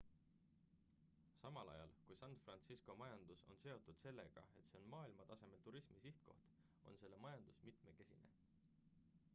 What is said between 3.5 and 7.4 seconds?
seotud sellega et see on maailmatasemel turismisihtkoht on selle